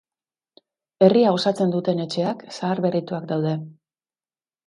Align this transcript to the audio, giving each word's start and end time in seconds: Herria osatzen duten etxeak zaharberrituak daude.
Herria 1.07 1.33
osatzen 1.35 1.75
duten 1.75 2.01
etxeak 2.07 2.41
zaharberrituak 2.55 3.27
daude. 3.33 3.51